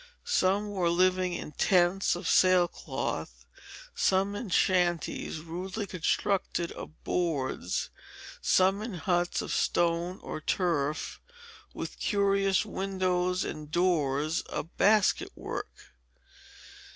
[0.25, 3.45] Some were living in tents of sail cloth,
[3.93, 7.91] some in shanties, rudely constructed of boards,
[8.41, 11.21] some in huts of stone or turf,
[11.75, 15.93] with curious windows and doors of basket work.